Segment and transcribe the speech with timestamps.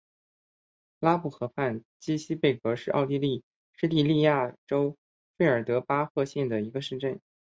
[0.99, 4.97] 拉布河畔基希贝格是奥地利施蒂利亚州
[5.37, 7.21] 费尔德巴赫县的一个市镇。